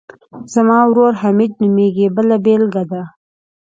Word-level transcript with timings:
زما 0.53 0.79
ورور 0.87 1.13
حمید 1.21 1.51
نومیږي 1.61 2.07
بله 2.15 2.35
بېلګه 2.45 2.83
ده. 2.91 3.01